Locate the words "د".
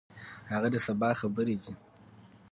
0.73-0.75